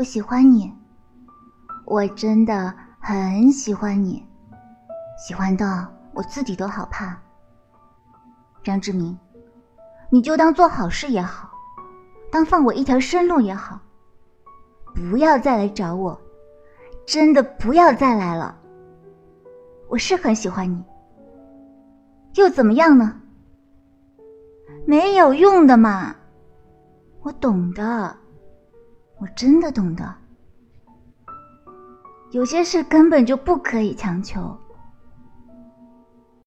[0.00, 0.72] 我喜欢你，
[1.84, 4.26] 我真的很喜欢你，
[5.18, 7.14] 喜欢到我自己都好怕。
[8.64, 9.14] 张志明，
[10.08, 11.50] 你就当做好事也好，
[12.32, 13.78] 当放我一条生路也好，
[14.94, 16.18] 不要再来找我，
[17.06, 18.58] 真的不要再来了。
[19.90, 20.82] 我是很喜欢你，
[22.36, 23.20] 又怎么样呢？
[24.86, 26.16] 没有用的嘛，
[27.20, 28.16] 我懂的。
[29.20, 30.14] 我真的懂得，
[32.30, 34.56] 有些事根本就不可以强求。